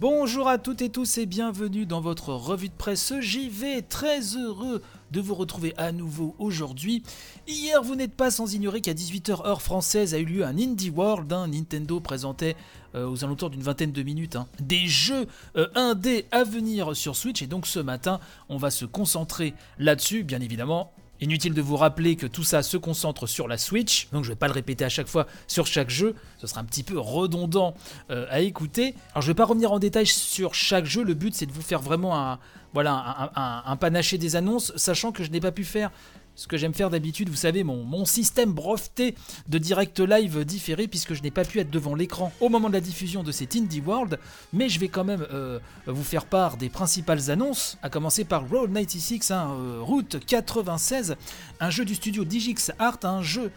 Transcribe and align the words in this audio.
Bonjour 0.00 0.46
à 0.46 0.58
toutes 0.58 0.80
et 0.80 0.90
tous 0.90 1.18
et 1.18 1.26
bienvenue 1.26 1.84
dans 1.84 2.00
votre 2.00 2.32
revue 2.32 2.68
de 2.68 2.74
presse 2.74 3.14
JV. 3.18 3.82
Très 3.82 4.20
heureux 4.36 4.80
de 5.10 5.20
vous 5.20 5.34
retrouver 5.34 5.74
à 5.76 5.90
nouveau 5.90 6.36
aujourd'hui. 6.38 7.02
Hier, 7.48 7.82
vous 7.82 7.96
n'êtes 7.96 8.14
pas 8.14 8.30
sans 8.30 8.54
ignorer 8.54 8.80
qu'à 8.80 8.94
18h 8.94 9.44
heure 9.44 9.60
française 9.60 10.14
a 10.14 10.18
eu 10.18 10.24
lieu 10.24 10.44
un 10.44 10.56
Indie 10.56 10.90
World. 10.90 11.32
un 11.32 11.48
Nintendo 11.48 11.98
présentait 11.98 12.54
euh, 12.94 13.10
aux 13.10 13.24
alentours 13.24 13.50
d'une 13.50 13.62
vingtaine 13.62 13.90
de 13.90 14.02
minutes 14.04 14.36
hein, 14.36 14.46
des 14.60 14.86
jeux 14.86 15.26
euh, 15.56 15.66
indés 15.74 16.26
à 16.30 16.44
venir 16.44 16.94
sur 16.94 17.16
Switch. 17.16 17.42
Et 17.42 17.48
donc 17.48 17.66
ce 17.66 17.80
matin, 17.80 18.20
on 18.48 18.56
va 18.56 18.70
se 18.70 18.84
concentrer 18.84 19.52
là-dessus, 19.80 20.22
bien 20.22 20.40
évidemment. 20.40 20.92
Inutile 21.20 21.52
de 21.52 21.62
vous 21.62 21.76
rappeler 21.76 22.16
que 22.16 22.26
tout 22.26 22.44
ça 22.44 22.62
se 22.62 22.76
concentre 22.76 23.26
sur 23.26 23.48
la 23.48 23.58
Switch, 23.58 24.08
donc 24.12 24.24
je 24.24 24.30
vais 24.30 24.36
pas 24.36 24.46
le 24.46 24.52
répéter 24.52 24.84
à 24.84 24.88
chaque 24.88 25.08
fois 25.08 25.26
sur 25.48 25.66
chaque 25.66 25.90
jeu, 25.90 26.14
ce 26.38 26.46
sera 26.46 26.60
un 26.60 26.64
petit 26.64 26.84
peu 26.84 26.98
redondant 26.98 27.74
euh, 28.10 28.26
à 28.30 28.40
écouter. 28.40 28.94
Alors 29.12 29.22
je 29.22 29.26
vais 29.26 29.34
pas 29.34 29.44
revenir 29.44 29.72
en 29.72 29.78
détail 29.78 30.06
sur 30.06 30.54
chaque 30.54 30.84
jeu, 30.84 31.02
le 31.02 31.14
but 31.14 31.34
c'est 31.34 31.46
de 31.46 31.52
vous 31.52 31.62
faire 31.62 31.80
vraiment 31.80 32.16
un, 32.16 32.38
voilà, 32.72 33.32
un 33.66 33.76
panaché 33.76 34.18
des 34.18 34.36
annonces, 34.36 34.72
sachant 34.76 35.10
que 35.10 35.24
je 35.24 35.30
n'ai 35.30 35.40
pas 35.40 35.52
pu 35.52 35.64
faire 35.64 35.90
ce 36.38 36.46
que 36.46 36.56
j'aime 36.56 36.72
faire 36.72 36.88
d'habitude, 36.88 37.28
vous 37.28 37.34
savez, 37.34 37.64
mon, 37.64 38.04
système 38.04 38.52
breveté 38.52 39.16
de 39.48 39.58
direct 39.58 39.98
live 39.98 40.44
différé, 40.44 40.86
puisque 40.86 41.14
je 41.14 41.22
n'ai 41.22 41.32
pas 41.32 41.44
pu 41.44 41.58
être 41.58 41.68
devant 41.68 41.96
l'écran 41.96 42.32
au 42.40 42.48
moment 42.48 42.68
de 42.68 42.74
la 42.74 42.80
diffusion 42.80 43.24
de 43.24 43.32
cet 43.32 43.56
Indie 43.56 43.82
World, 43.84 44.20
mais 44.52 44.68
je 44.68 44.78
vais 44.78 44.86
quand 44.86 45.02
même 45.02 45.26
euh, 45.32 45.58
vous 45.86 46.04
faire 46.04 46.26
part 46.26 46.56
des 46.56 46.68
principales 46.68 47.32
annonces, 47.32 47.76
à 47.82 47.90
commencer 47.90 48.22
par 48.22 48.48
Road 48.48 48.72
96, 48.72 49.32
hein, 49.32 49.50
euh, 49.50 49.80
Route 49.82 50.24
96, 50.24 51.16
un 51.58 51.70
jeu 51.70 51.84
du 51.84 51.96
studio 51.96 52.24
Digix 52.24 52.70
Art, 52.78 53.00
un 53.02 53.20
jeu 53.20 53.50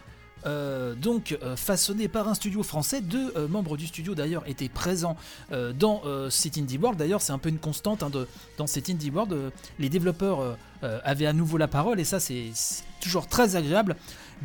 euh, 0.46 0.94
donc 0.94 1.36
façonné 1.56 2.08
par 2.08 2.28
un 2.28 2.34
studio 2.34 2.62
français. 2.62 3.00
Deux 3.00 3.32
membres 3.48 3.76
du 3.76 3.86
studio 3.86 4.14
d'ailleurs 4.14 4.44
étaient 4.46 4.68
présents 4.68 5.16
dans 5.50 6.02
cet 6.30 6.58
Indie 6.58 6.78
World. 6.78 6.98
D'ailleurs, 6.98 7.20
c'est 7.20 7.32
un 7.32 7.38
peu 7.38 7.48
une 7.48 7.58
constante 7.58 8.02
hein, 8.02 8.10
dans 8.58 8.66
cet 8.66 8.90
Indie 8.90 9.10
World. 9.10 9.52
les 9.78 9.88
développeurs 9.88 10.56
euh, 10.84 10.98
avait 11.04 11.26
à 11.26 11.32
nouveau 11.32 11.58
la 11.58 11.68
parole 11.68 12.00
et 12.00 12.04
ça 12.04 12.18
c'est 12.18 12.50
toujours 13.02 13.26
très 13.26 13.56
agréable. 13.56 13.96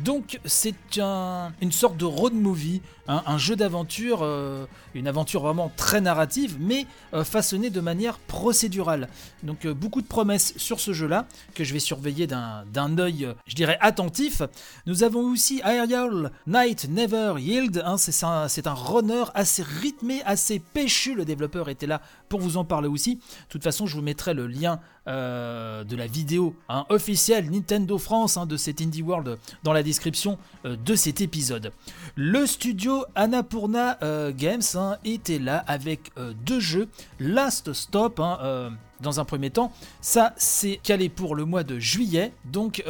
Donc 0.04 0.38
c'est 0.44 0.74
une 0.96 1.72
sorte 1.72 1.96
de 1.96 2.04
road 2.04 2.32
movie, 2.32 2.82
hein, 3.08 3.22
un 3.26 3.36
jeu 3.36 3.56
d'aventure, 3.56 4.20
euh, 4.22 4.66
une 4.94 5.08
aventure 5.08 5.42
vraiment 5.42 5.72
très 5.76 6.00
narrative, 6.00 6.56
mais 6.60 6.86
euh, 7.14 7.24
façonnée 7.24 7.68
de 7.70 7.80
manière 7.80 8.18
procédurale. 8.18 9.08
Donc 9.42 9.66
beaucoup 9.66 10.00
de 10.00 10.06
promesses 10.06 10.54
sur 10.56 10.78
ce 10.78 10.92
jeu-là, 10.92 11.26
que 11.54 11.64
je 11.64 11.72
vais 11.72 11.80
surveiller 11.80 12.28
d'un 12.28 12.98
œil, 12.98 13.28
je 13.46 13.56
dirais, 13.56 13.76
attentif. 13.80 14.42
Nous 14.86 15.02
avons 15.02 15.32
aussi 15.32 15.60
Aerial 15.64 16.30
Night 16.46 16.88
Never 16.88 17.34
Yield, 17.38 17.82
hein, 17.84 17.96
c'est 17.98 18.24
un, 18.24 18.46
un, 18.46 18.74
runner 18.74 19.24
assez 19.34 19.64
rythmé, 19.64 20.22
assez 20.24 20.60
péchu, 20.60 21.14
le 21.14 21.24
développeur 21.24 21.68
était 21.68 21.88
là 21.88 22.00
pour 22.28 22.40
vous 22.40 22.56
en 22.56 22.64
parler 22.64 22.88
aussi. 22.88 23.16
De 23.16 23.20
toute 23.48 23.64
façon, 23.64 23.86
je 23.86 23.96
vous 23.96 24.02
mettrai 24.02 24.32
le 24.32 24.46
lien 24.46 24.78
de 25.08 25.96
la 25.96 26.06
vidéo 26.06 26.54
hein, 26.68 26.84
officielle 26.90 27.50
Nintendo 27.50 27.96
France 27.98 28.38
de 28.46 28.56
cet 28.56 28.80
Indie 28.80 29.02
World 29.02 29.38
dans 29.62 29.72
la 29.72 29.82
description 29.82 30.38
euh, 30.64 30.76
de 30.76 30.94
cet 30.94 31.20
épisode. 31.20 31.72
Le 32.14 32.46
studio 32.46 33.04
Annapurna 33.14 33.98
euh, 34.02 34.32
Games 34.34 34.62
hein, 34.74 34.96
était 35.04 35.38
là 35.38 35.64
avec 35.66 36.10
euh, 36.18 36.32
deux 36.44 36.60
jeux. 36.60 36.88
Last 37.20 37.72
Stop, 37.72 38.20
hein, 38.20 38.70
dans 39.00 39.20
un 39.20 39.24
premier 39.24 39.50
temps, 39.50 39.72
ça 40.00 40.34
c'est 40.36 40.80
calé 40.82 41.08
pour 41.08 41.34
le 41.34 41.44
mois 41.44 41.64
de 41.64 41.78
juillet, 41.78 42.32
donc 42.44 42.84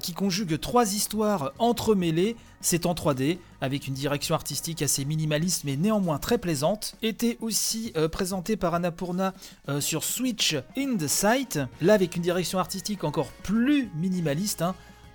qui 0.00 0.12
conjugue 0.12 0.58
trois 0.58 0.94
histoires 0.94 1.52
entremêlées. 1.58 2.36
C'est 2.60 2.86
en 2.86 2.94
3D, 2.94 3.38
avec 3.60 3.86
une 3.86 3.94
direction 3.94 4.34
artistique 4.34 4.82
assez 4.82 5.04
minimaliste 5.04 5.62
mais 5.64 5.76
néanmoins 5.76 6.18
très 6.18 6.38
plaisante. 6.38 6.96
Était 7.02 7.38
aussi 7.40 7.92
présenté 8.10 8.56
par 8.56 8.74
Annapurna 8.74 9.32
sur 9.80 10.02
Switch 10.02 10.56
in 10.76 10.96
the 10.96 11.06
Sight, 11.06 11.60
là 11.80 11.94
avec 11.94 12.16
une 12.16 12.22
direction 12.22 12.58
artistique 12.58 13.04
encore 13.04 13.28
plus 13.42 13.90
minimaliste, 13.94 14.64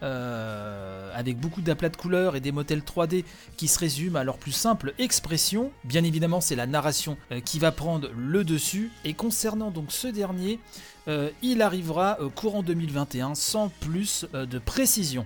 euh, 0.04 1.10
avec 1.16 1.38
beaucoup 1.38 1.62
d'aplats 1.62 1.90
de 1.90 1.96
couleurs 1.96 2.36
et 2.36 2.42
des 2.42 2.52
modèles 2.52 2.82
3D 2.82 3.24
qui 3.56 3.68
se 3.68 3.80
résument 3.80 4.18
à 4.18 4.24
leur 4.24 4.38
plus 4.38 4.52
simple 4.52 4.94
expression. 4.98 5.72
Bien 5.86 6.04
évidemment, 6.04 6.42
c'est 6.42 6.56
la 6.56 6.68
narration 6.68 7.18
euh, 7.32 7.40
qui 7.40 7.58
va 7.58 7.72
prendre 7.72 8.10
le 8.16 8.44
dessus. 8.44 8.92
Et 9.06 9.14
concernant 9.14 9.72
donc 9.72 9.92
ce 9.92 10.08
dernier, 10.08 10.60
euh, 11.08 11.30
il 11.42 11.62
arrivera 11.62 12.18
courant 12.36 12.64
2021 12.64 13.36
sans 13.36 13.70
plus 13.70 14.26
de 14.34 14.60
précision. 14.60 15.26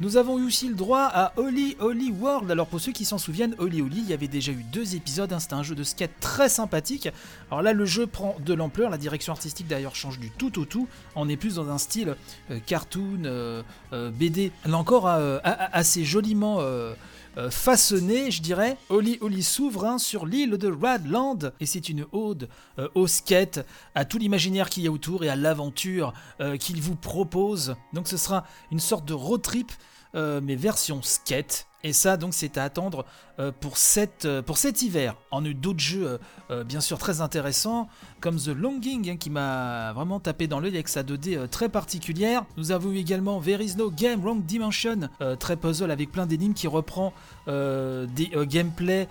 Nous 0.00 0.16
avons 0.16 0.40
eu 0.40 0.46
aussi 0.46 0.66
le 0.66 0.74
droit 0.74 1.02
à 1.02 1.32
Holy 1.36 1.76
Holy 1.78 2.10
World. 2.10 2.50
Alors 2.50 2.66
pour 2.66 2.80
ceux 2.80 2.90
qui 2.90 3.04
s'en 3.04 3.16
souviennent, 3.16 3.54
Holy 3.58 3.80
Holy, 3.80 3.98
il 3.98 4.10
y 4.10 4.12
avait 4.12 4.26
déjà 4.26 4.50
eu 4.50 4.64
deux 4.72 4.96
épisodes. 4.96 5.32
Hein. 5.32 5.38
C'était 5.38 5.54
un 5.54 5.62
jeu 5.62 5.76
de 5.76 5.84
skate 5.84 6.10
très 6.18 6.48
sympathique. 6.48 7.08
Alors 7.48 7.62
là, 7.62 7.72
le 7.72 7.86
jeu 7.86 8.08
prend 8.08 8.34
de 8.44 8.54
l'ampleur. 8.54 8.90
La 8.90 8.98
direction 8.98 9.32
artistique 9.32 9.68
d'ailleurs 9.68 9.94
change 9.94 10.18
du 10.18 10.30
tout 10.32 10.58
au 10.58 10.64
tout. 10.64 10.88
On 11.14 11.28
est 11.28 11.36
plus 11.36 11.54
dans 11.54 11.70
un 11.70 11.78
style 11.78 12.16
euh, 12.50 12.58
cartoon, 12.66 13.22
euh, 13.24 13.62
euh, 13.92 14.10
BD. 14.10 14.50
Là 14.66 14.78
encore, 14.78 15.06
assez 15.06 16.04
joliment. 16.04 16.58
Façonné, 17.50 18.30
je 18.30 18.42
dirais. 18.42 18.76
Holy 18.88 19.18
Holy 19.20 19.42
s'ouvre 19.42 19.84
hein, 19.84 19.98
sur 19.98 20.26
l'île 20.26 20.56
de 20.58 20.70
Radland 20.70 21.52
et 21.60 21.66
c'est 21.66 21.88
une 21.88 22.06
ode 22.12 22.48
au 22.94 23.06
skate, 23.06 23.64
à 23.94 24.04
tout 24.04 24.18
l'imaginaire 24.18 24.70
qu'il 24.70 24.82
y 24.82 24.86
a 24.86 24.90
autour 24.90 25.24
et 25.24 25.28
à 25.28 25.36
l'aventure 25.36 26.12
qu'il 26.60 26.80
vous 26.80 26.96
propose. 26.96 27.76
Donc 27.92 28.08
ce 28.08 28.16
sera 28.16 28.44
une 28.70 28.80
sorte 28.80 29.04
de 29.04 29.14
road 29.14 29.42
trip 29.42 29.72
euh, 30.14 30.40
mais 30.42 30.56
version 30.56 31.02
skate. 31.02 31.66
Et 31.86 31.92
ça, 31.92 32.16
donc, 32.16 32.32
c'est 32.32 32.56
à 32.56 32.64
attendre 32.64 33.04
euh, 33.38 33.50
euh, 34.24 34.42
pour 34.42 34.56
cet 34.56 34.82
hiver. 34.82 35.16
On 35.32 35.44
a 35.44 35.48
eu 35.48 35.54
d'autres 35.54 35.80
jeux, 35.80 36.18
bien 36.64 36.80
sûr, 36.80 36.98
très 36.98 37.20
intéressants, 37.20 37.88
comme 38.20 38.36
The 38.36 38.48
Longing, 38.48 39.10
hein, 39.10 39.16
qui 39.16 39.28
m'a 39.28 39.92
vraiment 39.92 40.18
tapé 40.18 40.46
dans 40.46 40.60
l'œil 40.60 40.74
avec 40.74 40.88
sa 40.88 41.02
2D 41.02 41.48
très 41.48 41.68
particulière. 41.68 42.44
Nous 42.56 42.72
avons 42.72 42.90
eu 42.92 42.96
également 42.96 43.40
There 43.40 43.62
is 43.62 43.76
no 43.76 43.90
game, 43.90 44.22
wrong 44.22 44.42
dimension, 44.42 45.10
très 45.38 45.56
puzzle 45.56 45.90
avec 45.90 46.10
plein 46.10 46.26
d'énigmes 46.26 46.54
qui 46.54 46.68
reprend 46.68 47.12
des 47.46 48.30
gameplays 48.46 49.08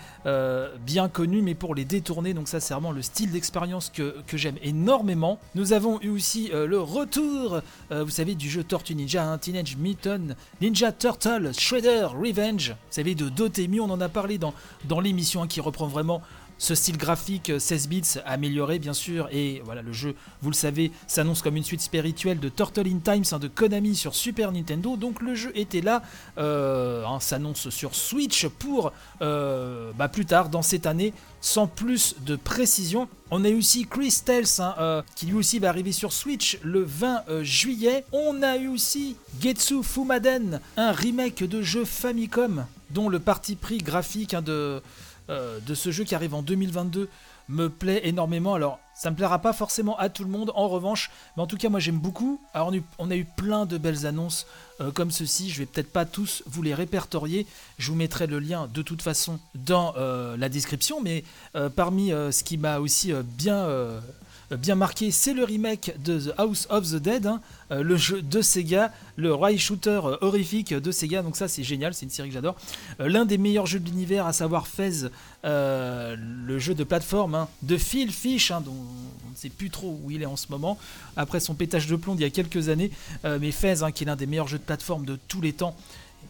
bien 0.85 1.09
connus, 1.09 1.41
mais 1.41 1.55
pour 1.55 1.75
les 1.75 1.85
détourner. 1.85 2.33
Donc, 2.33 2.47
ça, 2.47 2.59
c'est 2.59 2.73
vraiment 2.73 2.91
le 2.91 3.01
style 3.01 3.31
d'expérience 3.31 3.89
que, 3.89 4.15
que 4.27 4.37
j'aime 4.37 4.57
énormément. 4.63 5.39
Nous 5.55 5.73
avons 5.73 5.99
eu 6.01 6.09
aussi 6.09 6.51
le 6.53 6.79
retour, 6.79 7.61
vous 7.91 8.09
savez, 8.09 8.35
du 8.35 8.49
jeu 8.49 8.63
Tortue 8.63 8.95
Ninja, 8.95 9.37
Teenage 9.37 9.77
Mutant 9.77 10.35
Ninja 10.61 10.91
Turtle 10.91 11.51
Shredder 11.57 12.07
Revenge. 12.13 12.69
Vous 12.69 12.75
savez, 12.91 13.15
de 13.15 13.29
Dotemu, 13.29 13.79
on 13.79 13.89
en 13.89 14.01
a 14.01 14.09
parlé 14.09 14.37
dans, 14.37 14.53
dans 14.85 14.99
l'émission 14.99 15.43
hein, 15.43 15.47
qui 15.47 15.61
reprend 15.61 15.87
vraiment 15.87 16.21
ce 16.57 16.75
style 16.75 16.97
graphique 16.97 17.51
16 17.57 17.85
euh, 17.85 17.89
bits 17.89 18.01
amélioré 18.25 18.79
bien 18.79 18.93
sûr 18.93 19.27
et 19.31 19.61
voilà 19.65 19.81
le 19.81 19.91
jeu 19.91 20.15
vous 20.41 20.49
le 20.49 20.55
savez 20.55 20.91
s'annonce 21.07 21.41
comme 21.41 21.57
une 21.57 21.63
suite 21.63 21.81
spirituelle 21.81 22.39
de 22.39 22.47
Turtle 22.47 22.87
in 22.87 22.99
Times 22.99 23.25
hein, 23.31 23.39
de 23.39 23.47
Konami 23.47 23.95
sur 23.95 24.15
Super 24.15 24.51
Nintendo 24.51 24.95
donc 24.95 25.21
le 25.21 25.35
jeu 25.35 25.51
était 25.55 25.81
là 25.81 26.03
euh, 26.37 27.05
hein, 27.05 27.19
s'annonce 27.19 27.69
sur 27.69 27.95
Switch 27.95 28.22
pour 28.59 28.91
euh, 29.21 29.91
bah, 29.97 30.07
plus 30.07 30.25
tard 30.25 30.49
dans 30.49 30.61
cette 30.61 30.85
année 30.85 31.13
sans 31.41 31.67
plus 31.67 32.15
de 32.25 32.35
précision 32.35 33.07
on 33.31 33.43
a 33.43 33.49
eu 33.49 33.57
aussi 33.57 33.85
Chris 33.85 34.21
Tales 34.25 34.45
hein, 34.59 35.03
qui 35.15 35.25
lui 35.25 35.35
aussi 35.35 35.59
va 35.59 35.69
arriver 35.69 35.91
sur 35.91 36.13
Switch 36.13 36.57
le 36.63 36.83
20 36.83 37.23
juillet 37.41 38.05
on 38.11 38.41
a 38.41 38.57
eu 38.57 38.67
aussi 38.67 39.15
Getsu 39.41 39.83
Fumaden 39.83 40.59
un 40.77 40.91
remake 40.91 41.43
de 41.43 41.61
jeu 41.61 41.85
Famicom 41.85 42.65
dont 42.91 43.09
le 43.09 43.19
parti 43.19 43.55
pris 43.55 43.79
graphique 43.79 44.35
de 44.35 44.81
euh, 45.29 45.59
de 45.65 45.73
ce 45.73 45.89
jeu 45.89 46.03
qui 46.03 46.15
arrive 46.15 46.33
en 46.33 46.41
2022 46.41 47.07
me 47.47 47.69
plaît 47.69 48.01
énormément. 48.03 48.55
Alors, 48.55 48.79
ça 48.95 49.11
me 49.11 49.15
plaira 49.15 49.39
pas 49.39 49.53
forcément 49.53 49.97
à 49.97 50.09
tout 50.09 50.23
le 50.23 50.29
monde, 50.29 50.51
en 50.55 50.67
revanche, 50.67 51.11
mais 51.35 51.43
en 51.43 51.47
tout 51.47 51.57
cas, 51.57 51.69
moi 51.69 51.79
j'aime 51.79 51.99
beaucoup. 51.99 52.39
Alors, 52.53 52.71
on 52.99 53.11
a 53.11 53.15
eu 53.15 53.25
plein 53.25 53.65
de 53.65 53.77
belles 53.77 54.05
annonces 54.05 54.45
euh, 54.81 54.91
comme 54.91 55.11
ceci. 55.11 55.49
Je 55.49 55.59
vais 55.59 55.65
peut-être 55.65 55.91
pas 55.91 56.05
tous 56.05 56.43
vous 56.45 56.61
les 56.61 56.73
répertorier. 56.73 57.47
Je 57.77 57.91
vous 57.91 57.97
mettrai 57.97 58.27
le 58.27 58.39
lien 58.39 58.69
de 58.73 58.81
toute 58.81 59.01
façon 59.01 59.39
dans 59.55 59.93
euh, 59.97 60.37
la 60.37 60.49
description, 60.49 61.01
mais 61.01 61.23
parmi 61.75 62.09
ce 62.09 62.43
qui 62.43 62.57
m'a 62.57 62.79
aussi 62.79 63.13
bien 63.37 63.67
bien 64.57 64.75
marqué, 64.75 65.11
c'est 65.11 65.33
le 65.33 65.43
remake 65.43 65.93
de 66.03 66.19
The 66.19 66.33
House 66.37 66.67
of 66.69 66.89
the 66.89 66.95
Dead, 66.95 67.25
hein, 67.25 67.41
euh, 67.71 67.83
le 67.83 67.95
jeu 67.95 68.21
de 68.21 68.41
Sega, 68.41 68.91
le 69.15 69.33
rail 69.33 69.57
shooter 69.57 70.01
euh, 70.03 70.17
horrifique 70.21 70.73
de 70.73 70.91
Sega. 70.91 71.21
Donc 71.21 71.35
ça 71.35 71.47
c'est 71.47 71.63
génial, 71.63 71.93
c'est 71.93 72.05
une 72.05 72.11
série 72.11 72.29
que 72.29 72.33
j'adore. 72.33 72.55
Euh, 72.99 73.07
l'un 73.07 73.25
des 73.25 73.37
meilleurs 73.37 73.65
jeux 73.65 73.79
de 73.79 73.85
l'univers, 73.85 74.25
à 74.25 74.33
savoir 74.33 74.67
Fez, 74.67 75.09
le 75.43 76.59
jeu 76.59 76.73
de 76.73 76.83
plateforme 76.83 77.35
hein, 77.35 77.47
de 77.61 77.77
Phil 77.77 78.11
Fish, 78.11 78.51
hein, 78.51 78.61
dont 78.61 78.71
on 79.27 79.31
ne 79.31 79.35
sait 79.35 79.49
plus 79.49 79.69
trop 79.69 79.99
où 80.03 80.11
il 80.11 80.21
est 80.21 80.27
en 80.27 80.35
ce 80.35 80.47
moment, 80.49 80.77
après 81.15 81.39
son 81.39 81.53
pétage 81.53 81.87
de 81.87 81.95
plomb 81.95 82.15
il 82.15 82.21
y 82.21 82.25
a 82.25 82.29
quelques 82.29 82.69
années. 82.69 82.91
mais 83.23 83.51
Fez, 83.51 83.75
qui 83.93 84.03
est 84.03 84.07
l'un 84.07 84.15
des 84.15 84.27
meilleurs 84.27 84.47
jeux 84.47 84.59
de 84.59 84.63
plateforme 84.63 85.05
de 85.05 85.17
tous 85.27 85.41
les 85.41 85.53
temps, 85.53 85.75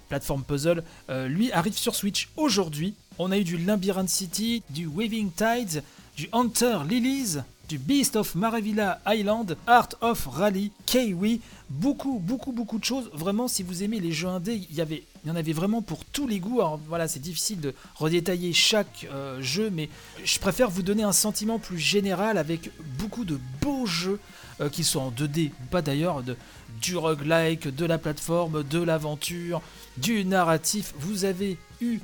plateforme 0.09 0.43
puzzle, 0.43 0.83
lui 1.27 1.51
arrive 1.51 1.77
sur 1.77 1.95
Switch 1.95 2.29
aujourd'hui. 2.37 2.95
On 3.19 3.31
a 3.31 3.37
eu 3.37 3.43
du 3.43 3.57
Labyrinth 3.57 4.09
City, 4.09 4.63
du 4.69 4.87
Waving 4.87 5.31
Tides, 5.31 5.83
du 6.15 6.29
Hunter 6.31 6.79
Lilies, 6.87 7.39
Beast 7.77 8.15
of 8.15 8.35
Maravilla 8.35 8.99
Island, 9.07 9.57
Art 9.67 9.89
of 10.01 10.27
Rally, 10.27 10.71
Kiwi, 10.85 11.41
beaucoup, 11.69 12.19
beaucoup, 12.19 12.51
beaucoup 12.51 12.79
de 12.79 12.83
choses. 12.83 13.09
Vraiment, 13.13 13.47
si 13.47 13.63
vous 13.63 13.83
aimez 13.83 13.99
les 13.99 14.11
jeux 14.11 14.27
indés, 14.27 14.65
il 14.69 14.77
y, 14.77 14.81
il 14.81 15.27
y 15.27 15.31
en 15.31 15.35
avait 15.35 15.53
vraiment 15.53 15.81
pour 15.81 16.05
tous 16.05 16.27
les 16.27 16.39
goûts. 16.39 16.61
Alors 16.61 16.79
voilà, 16.87 17.07
c'est 17.07 17.19
difficile 17.19 17.59
de 17.59 17.73
redétailler 17.95 18.53
chaque 18.53 19.07
euh, 19.11 19.41
jeu, 19.41 19.69
mais 19.71 19.89
je 20.23 20.39
préfère 20.39 20.69
vous 20.69 20.83
donner 20.83 21.03
un 21.03 21.11
sentiment 21.11 21.59
plus 21.59 21.79
général 21.79 22.37
avec 22.37 22.71
beaucoup 22.99 23.25
de 23.25 23.39
beaux 23.61 23.85
jeux 23.85 24.19
euh, 24.61 24.69
qui 24.69 24.83
sont 24.83 24.99
en 24.99 25.11
2D, 25.11 25.51
pas 25.71 25.81
d'ailleurs, 25.81 26.23
de, 26.23 26.35
du 26.81 26.97
roguelike, 26.97 27.73
de 27.73 27.85
la 27.85 27.97
plateforme, 27.97 28.63
de 28.63 28.79
l'aventure, 28.79 29.61
du 29.97 30.25
narratif. 30.25 30.93
Vous 30.99 31.25
avez 31.25 31.57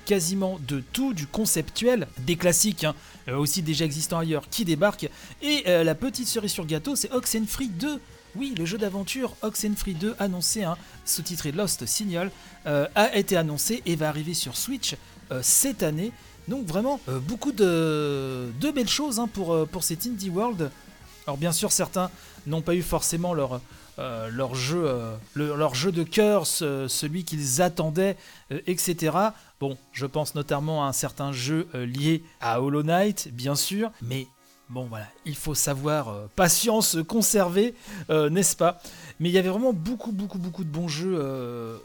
quasiment 0.06 0.60
de 0.68 0.84
tout, 0.94 1.14
du 1.14 1.28
conceptuel, 1.28 2.08
des 2.20 2.36
classiques, 2.36 2.84
hein, 2.84 2.96
euh, 3.28 3.38
aussi 3.38 3.62
déjà 3.62 3.86
existants 3.86 4.20
ailleurs, 4.20 4.50
qui 4.50 4.66
débarquent. 4.66 5.10
Et 5.42 5.64
la 5.66 5.96
petite 5.96 6.28
cerise 6.28 6.52
sur 6.52 6.66
gâteau, 6.66 6.96
c'est 6.96 7.12
Oxenfree 7.12 7.68
2 7.68 8.00
oui, 8.36 8.54
le 8.58 8.66
jeu 8.66 8.78
d'aventure 8.78 9.36
Oxenfree 9.42 9.96
2 9.96 10.16
annoncé, 10.20 10.64
hein, 10.64 10.78
sous-titré 11.06 11.52
Lost 11.52 11.86
Signal, 11.86 12.32
euh, 12.68 12.88
a 12.96 13.16
été 13.16 13.36
annoncé 13.36 13.82
et 13.86 13.96
va 13.96 14.10
arriver 14.10 14.34
sur 14.34 14.56
Switch 14.56 14.96
euh, 15.32 15.40
cette 15.44 15.84
année. 15.84 16.12
Donc 16.48 16.66
vraiment 16.66 17.00
euh, 17.10 17.20
beaucoup 17.20 17.52
de, 17.52 18.52
belles 18.74 18.90
choses 18.90 19.20
hein, 19.20 19.28
pour, 19.28 19.68
pour 19.68 19.84
cet 19.84 20.06
Indie 20.06 20.30
World. 20.30 20.72
Alors 21.26 21.38
bien 21.38 21.52
sûr 21.52 21.72
certains 21.72 22.10
n'ont 22.46 22.62
pas 22.62 22.76
eu 22.76 22.82
forcément 22.82 23.34
leur, 23.34 23.62
leur, 24.32 24.56
jeu, 24.56 24.90
leur 25.36 25.76
jeu 25.76 25.92
de 25.92 26.04
cœur, 26.04 26.48
celui 26.48 27.24
qu'ils 27.24 27.62
attendaient, 27.62 28.18
etc. 28.68 29.18
Bon, 29.60 29.78
je 29.92 30.06
pense 30.06 30.36
notamment 30.36 30.86
à 30.86 30.90
un 30.90 30.94
certain 30.94 31.32
jeu 31.32 31.68
lié 31.74 32.24
à 32.42 32.62
Hollow 32.62 32.84
Knight, 32.84 33.30
bien 33.34 33.56
sûr, 33.56 33.92
mais 34.02 34.28
Bon 34.70 34.86
voilà, 34.86 35.08
il 35.26 35.36
faut 35.36 35.56
savoir 35.56 36.10
euh, 36.10 36.28
patience 36.36 36.98
conserver, 37.08 37.74
euh, 38.12 38.30
n'est-ce 38.30 38.56
pas? 38.56 38.80
Mais 39.20 39.30
il 39.30 39.32
y 39.32 39.40
avait 39.40 39.50
vraiment 39.50 39.74
beaucoup, 39.74 40.12
beaucoup, 40.12 40.38
beaucoup 40.38 40.64
de 40.64 40.70
bons 40.70 40.88
jeux. 40.88 41.18
Euh, 41.20 41.78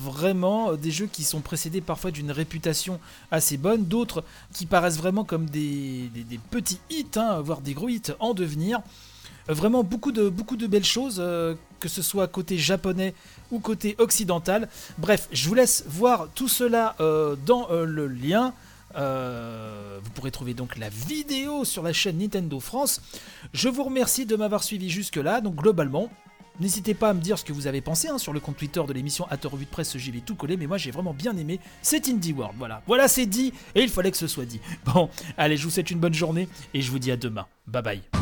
vraiment 0.00 0.74
des 0.74 0.92
jeux 0.92 1.08
qui 1.10 1.24
sont 1.24 1.40
précédés 1.40 1.80
parfois 1.80 2.12
d'une 2.12 2.30
réputation 2.30 3.00
assez 3.32 3.56
bonne, 3.56 3.84
d'autres 3.84 4.22
qui 4.54 4.66
paraissent 4.66 4.98
vraiment 4.98 5.24
comme 5.24 5.50
des, 5.50 6.08
petits 6.52 6.78
hits, 6.88 7.06
hein, 7.16 7.40
voire 7.40 7.60
des 7.60 7.74
gros 7.74 7.88
hits 7.88 8.12
en 8.20 8.32
devenir. 8.32 8.80
Vraiment 9.48 9.82
beaucoup 9.82 10.12
de, 10.12 10.28
beaucoup 10.28 10.56
de 10.56 10.66
belles 10.66 10.84
choses, 10.84 11.16
que 11.80 11.88
ce 11.88 12.02
soit 12.02 12.28
côté 12.28 12.58
japonais 12.58 13.14
ou 13.50 13.60
côté 13.60 13.94
occidental. 13.98 14.68
Bref, 14.98 15.28
je 15.32 15.48
vous 15.48 15.54
laisse 15.54 15.84
voir 15.88 16.28
tout 16.34 16.48
cela 16.48 16.96
dans 17.46 17.68
le 17.70 18.06
lien. 18.06 18.52
Euh, 18.96 19.98
vous 20.02 20.10
pourrez 20.10 20.30
trouver 20.30 20.54
donc 20.54 20.76
la 20.78 20.88
vidéo 20.88 21.64
sur 21.64 21.82
la 21.82 21.92
chaîne 21.92 22.18
Nintendo 22.18 22.58
France. 22.60 23.00
Je 23.52 23.68
vous 23.68 23.84
remercie 23.84 24.26
de 24.26 24.36
m'avoir 24.36 24.62
suivi 24.64 24.90
jusque-là. 24.90 25.40
Donc 25.40 25.56
globalement, 25.56 26.10
N'hésitez 26.60 26.92
pas 26.92 27.10
à 27.10 27.14
me 27.14 27.20
dire 27.20 27.38
ce 27.38 27.44
que 27.44 27.52
vous 27.52 27.68
avez 27.68 27.80
pensé 27.80 28.08
hein, 28.08 28.18
sur 28.18 28.32
le 28.32 28.40
compte 28.40 28.56
Twitter 28.56 28.82
de 28.84 28.92
l'émission 28.92 29.28
à 29.30 29.36
Revue 29.44 29.64
de 29.64 29.70
Presse, 29.70 29.96
j'y 29.96 30.10
vais 30.10 30.18
tout 30.18 30.34
coller, 30.34 30.56
mais 30.56 30.66
moi 30.66 30.76
j'ai 30.76 30.90
vraiment 30.90 31.14
bien 31.14 31.36
aimé 31.36 31.60
cet 31.82 32.08
Indie 32.08 32.32
World. 32.32 32.56
Voilà, 32.58 32.82
voilà 32.88 33.06
c'est 33.06 33.26
dit, 33.26 33.52
et 33.76 33.82
il 33.84 33.88
fallait 33.88 34.10
que 34.10 34.16
ce 34.16 34.26
soit 34.26 34.44
dit. 34.44 34.60
Bon, 34.84 35.08
allez, 35.36 35.56
je 35.56 35.62
vous 35.62 35.70
souhaite 35.70 35.92
une 35.92 36.00
bonne 36.00 36.14
journée, 36.14 36.48
et 36.74 36.82
je 36.82 36.90
vous 36.90 36.98
dis 36.98 37.12
à 37.12 37.16
demain. 37.16 37.46
Bye 37.68 37.82
bye. 37.84 38.17